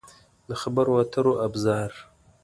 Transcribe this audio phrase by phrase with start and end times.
[0.47, 1.91] د خبرو اترو ابزار